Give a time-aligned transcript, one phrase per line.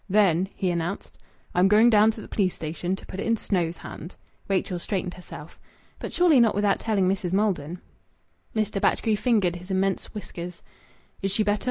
[0.09, 1.19] "Then," he announced,
[1.53, 5.13] "I'm going down to th' police station, to put it i' Snow's hands." Rachel straightened
[5.13, 5.59] herself.
[5.99, 7.33] "But surely not without telling Mrs.
[7.33, 7.79] Maldon?"
[8.55, 8.81] Mr.
[8.81, 10.63] Batchgrew fingered his immense whiskers.
[11.21, 11.59] "Is she better?"